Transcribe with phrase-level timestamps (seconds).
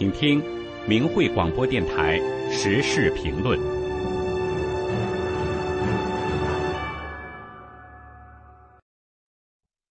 [0.00, 0.42] 请听
[0.88, 2.18] 明慧广播电台
[2.50, 3.60] 时事评论。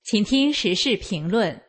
[0.02, 1.62] 请听时事评论：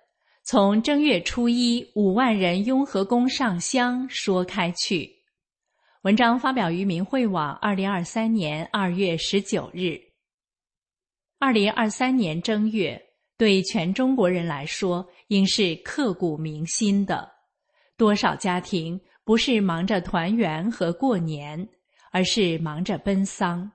[0.43, 5.17] 从正月初一五万人雍和宫上香说开去。
[6.04, 10.00] 文章发表于明慧网，二零二三年二月十九日。
[11.39, 12.99] 二零二三年正月，
[13.36, 17.39] 对全中国人来说，应是刻骨铭心的。
[18.00, 21.68] 多少家庭不是忙着团圆和过年，
[22.11, 23.71] 而是忙着奔丧。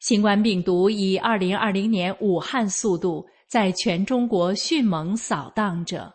[0.00, 6.12] 新冠病毒以二零二零年武汉速度在全中国迅猛扫荡着。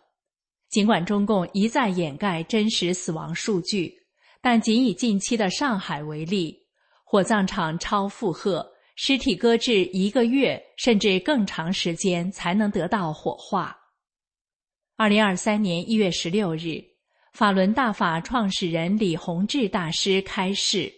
[0.68, 3.94] 尽管中共一再掩盖真实死亡数据，
[4.42, 6.54] 但仅以近期的上海为例，
[7.02, 13.74] 火葬场超负荷，尸体搁置一个月甚至更长时间才能得到火化。
[14.96, 16.95] 二零二三年一月十六日。
[17.36, 20.90] 法轮大法创始人李洪志大师开示：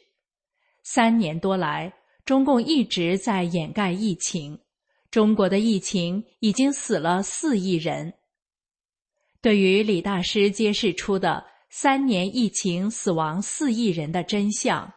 [0.85, 1.93] 三年多来，
[2.25, 4.57] 中共一直在掩盖疫情。
[5.11, 8.15] 中国的疫情已经死了四亿人。
[9.41, 14.89] 对于李大师揭示出的三年疫情死亡四亿人的真相，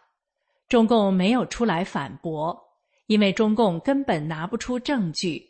[0.70, 2.56] 中共没有出来反驳，
[3.08, 5.44] 因为中共根本拿不出证据。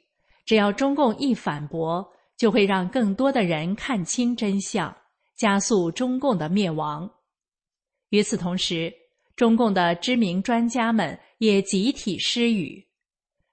[0.45, 4.95] 只要中共一反驳，就会让更多的人看清真相。
[5.41, 7.11] 加速中共的灭亡。
[8.09, 8.93] 与此同时，
[9.35, 12.87] 中共的知名专家们也集体失语。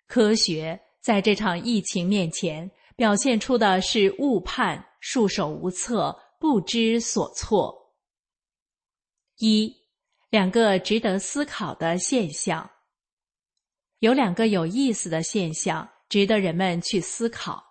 [0.07, 7.95] 科学在这场疫情面前表现出的是误判、束手无策、不知所措。
[9.39, 9.75] 一，
[10.29, 12.71] 两个值得思考的现象。
[14.01, 17.65] 有两个有意思的现象值得人们去思考。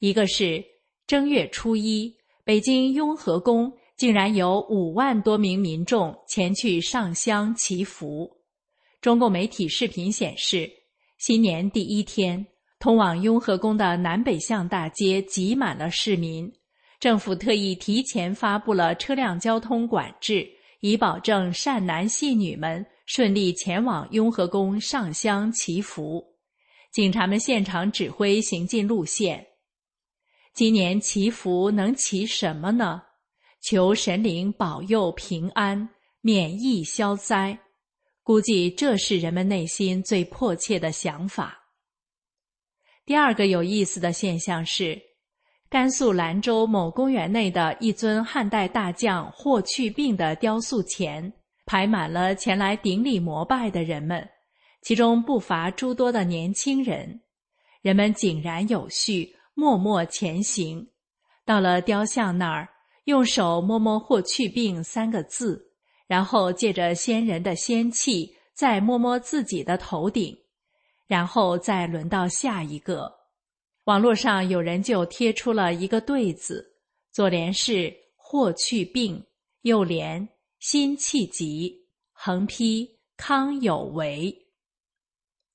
[0.00, 0.62] 一个是
[1.06, 2.14] 正月初一。
[2.44, 8.28] 北京雍和宫竟然有五万多名民众前去上香祈福。
[9.00, 10.68] 中共媒体视频显示，
[11.18, 12.44] 新年第一天，
[12.80, 16.52] 通往雍和宫的南北向大街挤满了市民。
[16.98, 20.48] 政府特意提前发布了车辆交通管制，
[20.80, 26.24] 以保证善男信女们顺利前往雍和宫上香祈福。
[26.92, 29.46] 警察们现场指挥行进路线。
[30.54, 33.02] 今年祈福能祈什么呢？
[33.62, 35.88] 求神灵保佑平安、
[36.20, 37.58] 免疫消灾，
[38.22, 41.58] 估计这是人们内心最迫切的想法。
[43.06, 45.00] 第二个有意思的现象是，
[45.70, 51.32] 甘肃兰州某公园内的一尊汉代大将霍去病的雕塑前，
[51.64, 54.28] 排满了前来顶礼膜拜的人们，
[54.82, 57.22] 其中不乏诸多的年轻人，
[57.80, 59.34] 人们井然有序。
[59.54, 60.88] 默默前行，
[61.44, 62.68] 到了雕像那儿，
[63.04, 65.72] 用手摸摸“霍去病”三个字，
[66.06, 70.36] 然后借着仙人的仙气，再摸摸自己的头顶，
[71.06, 73.12] 然后再轮到下一个。
[73.84, 76.76] 网络上有人就贴出了一个对子，
[77.10, 79.22] 左联是“霍去病”，
[79.62, 80.26] 右联
[80.60, 84.34] “辛弃疾”，横批“康有为”。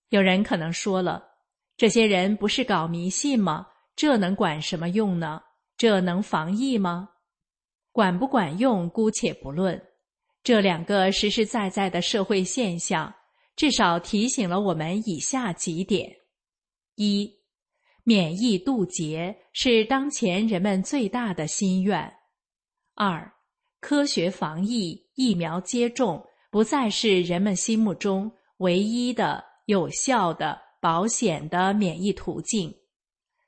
[0.09, 1.24] 有人可能说了，
[1.75, 3.66] 这些人不是搞迷信吗？
[3.97, 5.41] 这能管什么用呢？
[5.75, 7.09] 这能防疫吗？
[7.91, 9.81] 管不管用，姑且不论。
[10.44, 13.12] 这两个实实在在的社会现象，
[13.56, 16.16] 至少提醒了我们以下几点：
[16.96, 17.28] 一、
[18.03, 22.07] 免疫渡劫是当前人们最大的心愿；
[22.94, 23.34] 二、
[23.80, 32.72] 科学防疫、疫苗接种不再是人们心目中唯一的有效的、保险的免疫途径。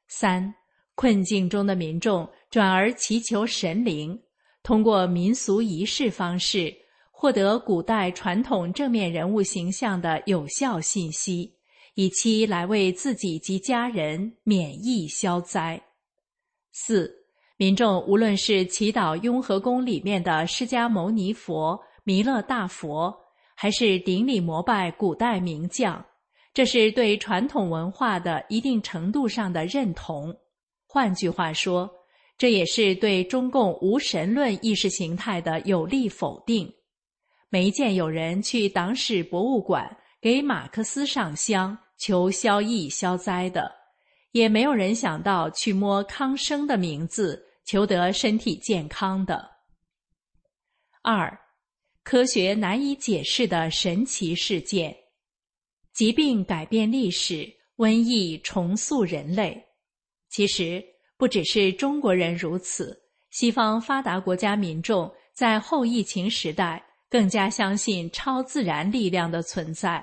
[0.09, 0.53] 三
[0.95, 4.19] 困境中的民众转而祈求神灵，
[4.63, 6.75] 通过民俗仪式方式
[7.09, 11.53] 获得古代传统正面人物形象的有效信息，
[11.93, 15.81] 以期来为自己及家人免疫消灾。
[16.71, 17.13] 四
[17.57, 23.15] 民众无论是祈祷雍和宫里面的释迦牟尼佛、弥勒大佛，
[23.53, 26.05] 还是顶礼膜拜古代名将。
[26.53, 30.35] 这是对传统文化的一定程度上的认同，
[30.87, 31.89] 换句话说，
[32.37, 36.73] 这也是对中共无神论意识形态的有力否定。
[37.49, 43.71] 没见有人去党史博物馆给马克思上香求消疫消灾的，
[44.31, 49.49] 也没有人想到去摸康生的名字求得身体健康的。
[51.01, 51.39] 二，
[52.03, 54.95] 科学难以解释的神奇事件。
[55.99, 59.61] 疾病改变历史，瘟疫重塑人类。
[60.29, 60.81] 其实
[61.17, 62.97] 不只是中国人如此，
[63.31, 70.01] 西方发达国家民众在后疫情时代更加相信超自然力量的存在。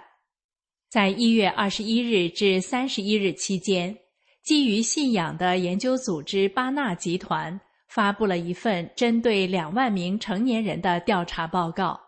[0.90, 3.96] 在一月二十一日至三十一日期间，
[4.42, 7.58] 基于信仰的研究组织巴纳集团
[7.88, 11.98] 发布了一份针对两万名成年人的调查报告。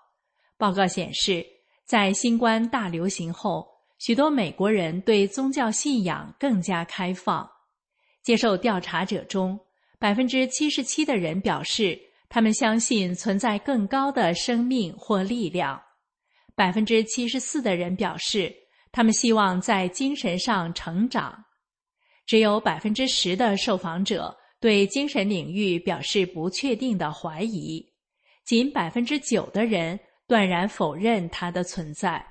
[0.59, 1.43] 报告显示，
[1.87, 3.67] 在新冠大流行后，
[3.99, 7.49] 许多美国人对宗教信仰更加开放。
[8.23, 9.59] 接受调查者中，
[9.99, 11.99] 百分之七十七的人表示
[12.29, 15.77] 他们相信存在更高的生命或力量；
[16.55, 18.55] 百分之七十四的人表示
[18.93, 21.33] 他们希望在精神上成长；
[22.27, 27.81] 只有百分之十的受访者对精神领域表示不确定的怀疑；
[28.45, 32.25] 仅百分之九的人断然否认它的存在。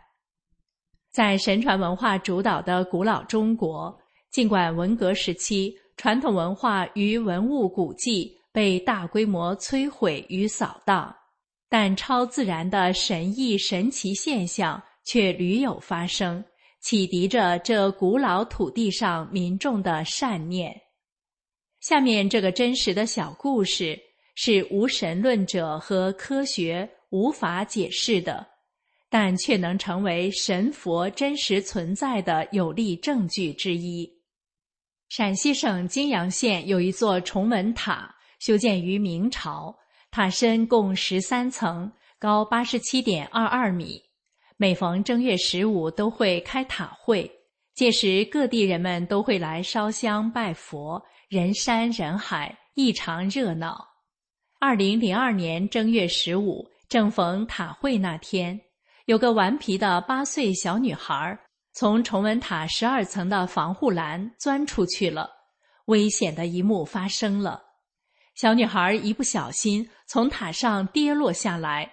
[1.18, 4.00] 在神传文化主导的古老中国，
[4.30, 11.12] 尽管文革时期，传统文化与文物古迹被大规模摧毁与扫荡，
[11.70, 16.46] 但超自然的神异神奇现象却屡有发生，
[16.82, 20.80] 启迪着这古老土地上民众的善念。
[21.80, 24.00] 下面这个真实的小故事
[24.36, 28.46] 是无神论者和科学无法解释的，
[29.10, 34.10] 但却能成为神佛真实存在的有力证据之一。
[35.10, 39.74] 陕西省泾阳县有一座崇文塔，修建于明朝，
[40.12, 44.02] 塔身共十三层，高八十七点二二米。
[44.58, 47.32] 每逢正月十五都会开塔会，
[47.76, 53.88] 届时各地人们都会来烧香拜佛，人山人海，异常热闹。
[54.60, 58.60] 二零零二年正月十五，正逢塔会那天，
[59.08, 61.40] 有个顽皮的八岁小女孩。
[61.72, 65.30] 从崇文塔十二层的防护栏钻出去了，
[65.86, 67.62] 危险的一幕发生了。
[68.36, 71.90] 小女孩一不小心从塔上跌落下来，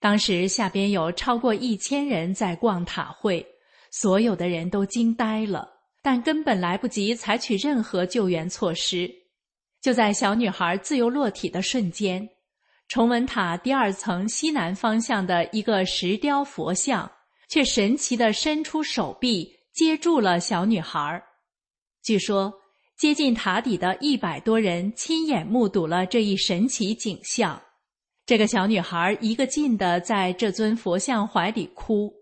[0.00, 3.46] 当时下边有超过一千人在逛塔会，
[3.90, 5.68] 所有的人都惊呆了，
[6.02, 9.08] 但根本来不及采取任何救援措施。
[9.80, 12.26] 就在小女孩自由落体的瞬间，
[12.88, 17.10] 崇文塔第二层西南方向的一个石雕佛像。
[17.48, 21.24] 却神奇地伸出手臂接住了小女孩。
[22.02, 22.52] 据说，
[22.98, 27.58] 接近塔底的一百多人亲眼目睹了这一神奇景象。
[28.26, 32.12] 这个小女孩一个劲地在这尊佛像怀里哭。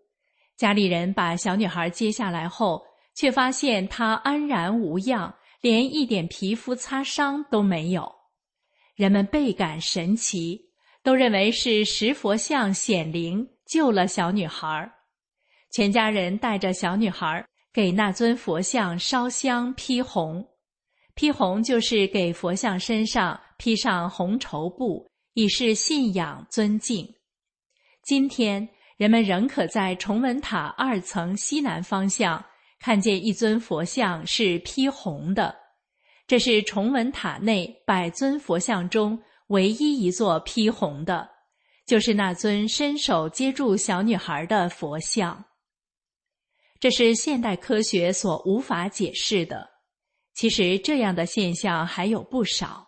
[0.56, 2.80] 家里人把小女孩接下来后，
[3.16, 8.15] 却发现她安然无恙，连一点皮肤擦伤都没有。
[8.96, 10.70] 人们倍感神奇，
[11.02, 14.90] 都认为是石佛像显灵救了小女孩。
[15.70, 20.42] 全家人带着小女孩给那尊佛像烧香披红，
[21.14, 27.06] 披红就是给佛像身上披上红绸布，以示信仰尊敬。
[28.02, 28.66] 今天
[28.96, 32.42] 人们仍可在崇文塔二层西南方向
[32.80, 35.54] 看见一尊佛像是披红的，
[36.26, 41.28] 这是崇文塔内百尊佛像中唯一一座披红的，
[41.86, 45.44] 就是那尊伸手接住小女孩的佛像。
[46.80, 49.70] 这是现代科学所无法解释的。
[50.34, 52.86] 其实这样的现象还有不少。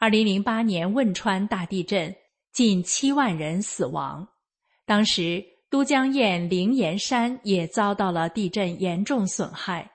[0.00, 2.14] 二零零八年汶川大地震，
[2.52, 4.26] 近七万人死亡。
[4.86, 9.90] 当时都江堰灵岩山也遭到了地震严重损害，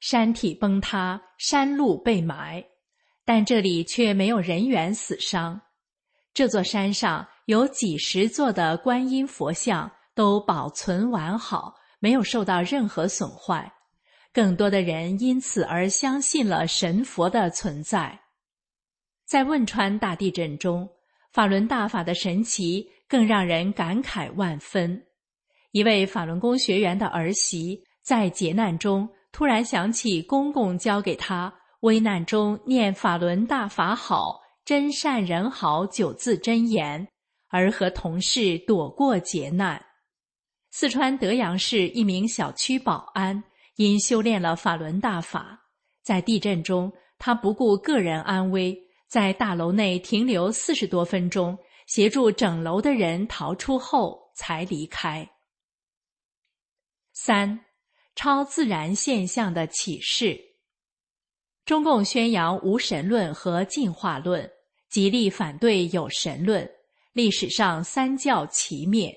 [0.00, 2.64] 山体崩塌，山路被埋，
[3.24, 5.60] 但这里却没有人员死伤。
[6.32, 11.74] 这座山上有几十座的观音佛像都保存完好。
[11.98, 13.72] 没有受到任何损坏，
[14.30, 18.20] 更多的人因此而相信了神佛的存在。
[19.24, 20.86] 在汶川大地震中，
[21.32, 25.06] 法轮大法的神奇更让人感慨万分。
[25.72, 37.06] 一位法轮功学员的儿媳在劫难中突然想起公公教给他危难中念“法轮大法好，真善人好”九字真言，
[37.48, 39.84] 而和同事躲过劫难。
[40.70, 45.66] 四川德阳市一名小区保安因修炼了法轮大法，
[46.02, 48.74] 在地震中，他不顾个人安危，
[49.06, 55.28] 在大楼内停留四十多分钟，协助整楼的人逃出后才离开。
[57.12, 57.65] 三，
[58.16, 60.36] 超自然现象的启示。
[61.64, 64.50] 中共宣扬无神论和进化论，
[64.88, 66.68] 极力反对有神论，
[67.12, 69.14] 历史上三教齐灭。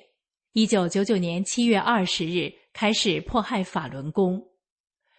[0.53, 4.43] 一九九九年七月二十日开始迫害法轮功，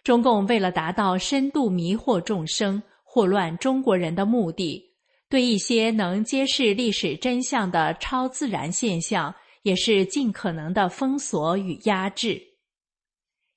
[0.03, 4.83] 中共为了达到深度迷惑众生、祸乱中国人的目的，
[5.29, 9.33] 对一些能揭示历史真相的超自然现象，
[9.63, 12.50] 也是尽可能的封锁与压制。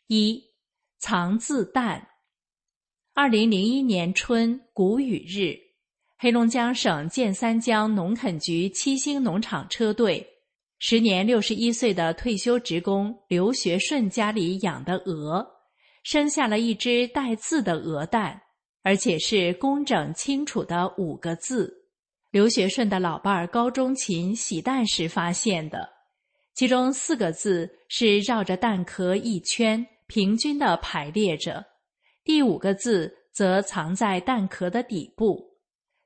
[0.06, 0.38] 一
[0.98, 2.06] 藏字蛋。
[3.14, 5.56] 二零零一年春谷雨日，
[6.18, 10.26] 黑龙江省建三江农垦局七星农场车队，
[10.78, 15.46] 时年六十一岁的退休职工刘学顺家里养的鹅，
[16.02, 18.42] 生下了一只带字的鹅蛋，
[18.82, 21.72] 而且是工整清楚的五个字。
[22.30, 25.88] 刘学顺的老伴儿高中琴洗蛋时发现的，
[26.52, 31.64] 其中四个字是绕着蛋壳一圈，平均的排列着。
[32.24, 35.58] 第五个字则藏在蛋壳的底部，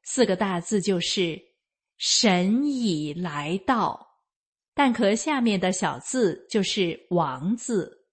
[0.03, 1.41] 四个大字就是
[1.99, 4.07] “神已来到”。
[4.75, 8.07] 蛋壳下面的小字就是“王”字。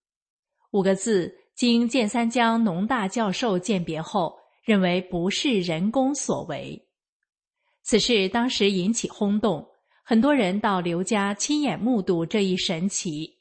[0.72, 6.88] 五个字经建三江农大教授鉴别后，认为不是人工所为。
[7.84, 9.66] 此事当时引起轰动，
[10.04, 13.32] 很多人到刘家亲眼目睹这一神奇。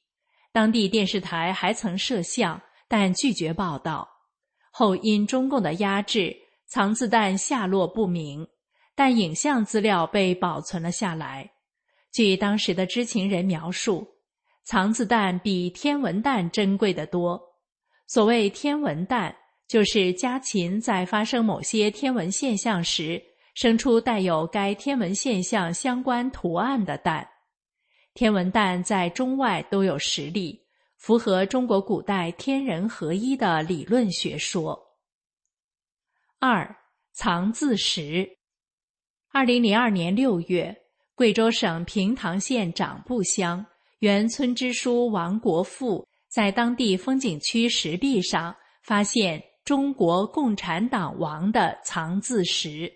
[0.54, 4.08] 当地电视台还曾摄像，但拒绝报道。
[4.70, 6.32] 后因中共的压制，
[6.68, 8.46] 藏字弹下落不明，
[8.94, 11.50] 但影像资料被保存了下来。
[12.12, 14.06] 据当时的知情人描述，
[14.62, 17.42] 藏字弹比天文弹珍贵的多。
[18.06, 19.34] 所谓天文弹，
[19.66, 23.20] 就是家禽在发生某些天文现象时，
[23.56, 27.28] 生出带有该天文现象相关图案的蛋。
[28.14, 30.64] 天文弹在中外都有实例。
[30.96, 34.80] 符合中国古代天人合一的理论学说。
[36.38, 36.74] 二
[37.12, 38.26] 藏字石。
[39.30, 40.74] 二零零二年六月，
[41.14, 43.66] 贵州省平塘县长布乡
[43.98, 52.90] 原村支书王国富在当地风景区石壁上发现“中国共产党王”的藏字石，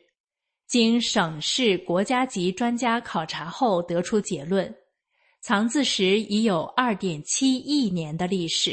[0.66, 4.74] 经省市国家级专家考察后得出结论。
[5.48, 8.72] 藏字石已有二点七亿年的历史，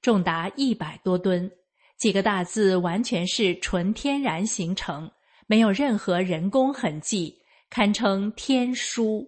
[0.00, 1.50] 重达一百多吨，
[1.98, 5.10] 几个大字完全是纯天然形成，
[5.48, 7.36] 没有任何人工痕迹，
[7.68, 9.26] 堪称天书。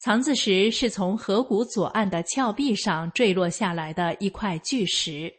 [0.00, 5.32] 藏字石是从河谷左岸的峭壁上坠落下来的一块巨石，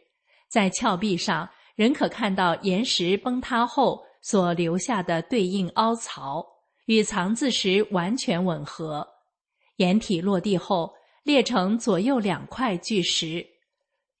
[0.48, 6.42] 在峭壁上仍可看到岩石崩塌后所留下的对应凹槽，
[6.86, 9.06] 与藏字石完全吻合。
[9.76, 10.92] 掩体落地后，
[11.24, 13.46] 裂成左右两块巨石，“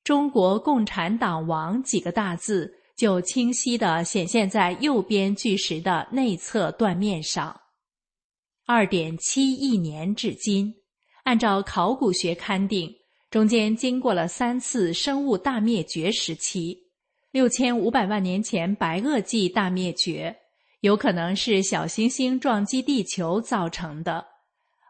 [0.04, 7.60] 中国共产党王”几个大字就清晰地显现在右边巨石的内侧断面上。
[8.66, 10.72] 二点七亿年至今，
[11.24, 12.92] 按照考古学勘定，
[13.30, 16.78] 中间经过了三次生物大灭绝时期。
[17.32, 20.36] 六千五百万年前白垩纪大灭绝，
[20.80, 24.31] 有可能是小行星撞击地球造成的。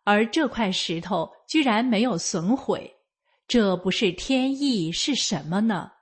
[0.05, 2.97] 而这块石头居然没有损毁，
[3.47, 5.93] 这不是天意是什么呢？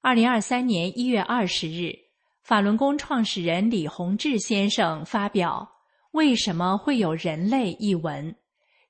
[0.00, 1.92] 二零二三年一月二十日，
[2.42, 5.68] 法轮功创始人李洪志先生发表
[6.12, 8.36] 《为什么会有人类》一文，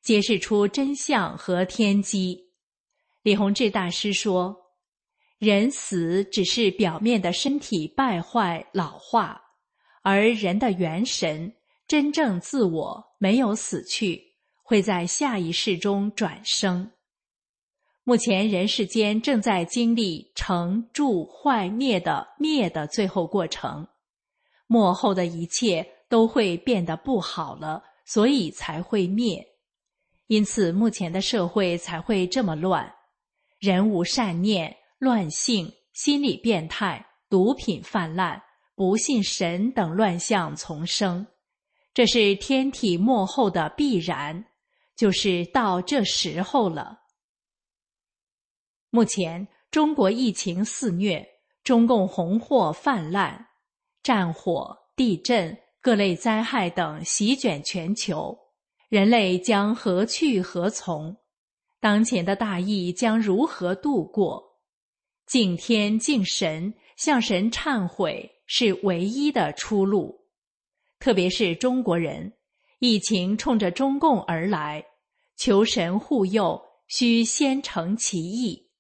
[0.02, 2.50] 揭示出真相和天机。
[3.22, 4.54] 李洪志大师说
[5.38, 9.40] ：“人死只是表面的身体败坏老化，
[10.02, 11.54] 而人的元神。”
[11.94, 14.20] 真正自我没有死去，
[14.64, 16.90] 会在下一世中转生。
[18.02, 23.86] 目前人世间正在经历成、住、坏、灭的灭的最后过程，
[24.66, 29.46] 末后的一切都会变得不好了，所以才会灭。
[30.26, 32.92] 因此，目前的社会才会这么乱，
[33.60, 38.42] 人无善念，乱性，心理变态，毒品泛滥，
[38.74, 41.24] 不信神等乱象丛生。
[41.94, 44.46] 这是天体末后的必然，
[44.96, 47.02] 就是到这时候了。
[48.90, 51.24] 目前中国疫情肆虐，
[51.62, 53.46] 中共红祸泛滥，
[54.02, 58.36] 战火、地震、各类灾害等席卷全球，
[58.88, 61.16] 人类将何去何从？
[61.78, 64.58] 当前的大疫将如何度过？
[65.26, 70.23] 敬天敬神，向神忏悔是唯一的出路。
[71.04, 72.32] 特别是中国人，
[72.78, 74.82] 疫情冲着中共而来，
[75.36, 76.58] 求神护佑，
[76.88, 78.70] 需先诚其意。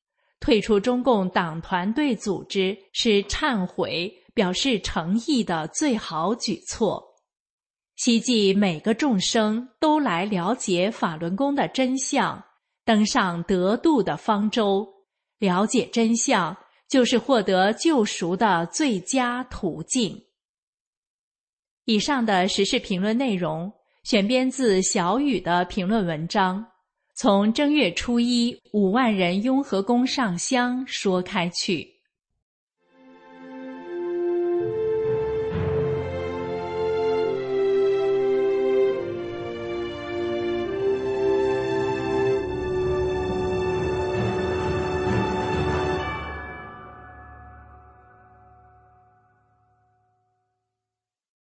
[0.40, 7.04] 退出中共党团队组织是忏悔、表示诚意的最好举措。
[7.96, 12.42] 希冀每个众生都来了解法轮功的真相，
[12.86, 14.88] 登上得度的方舟。
[15.38, 16.56] 了解真相，
[16.88, 20.24] 就是获得救赎的最佳途径。
[21.86, 23.70] 以上的时事评论内容
[24.04, 26.64] 选编自小雨的评论文章。
[27.16, 31.93] 从正月初一五万人雍和宫上香说开去。